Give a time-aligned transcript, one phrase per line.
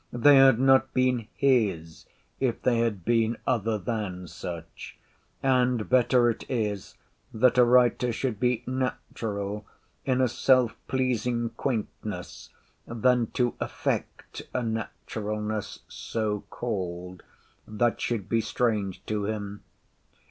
[0.11, 2.07] They had not been his,
[2.39, 4.97] if they had been other than such;
[5.43, 6.95] and better it is,
[7.31, 9.67] that a writer should be natural
[10.03, 12.49] in a self pleasing quaintness,
[12.87, 17.21] than to affect a naturalness (so called)
[17.67, 19.61] that should be strange to him.